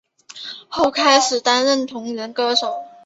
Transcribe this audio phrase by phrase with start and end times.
[0.67, 2.85] 后开始担任同人歌手。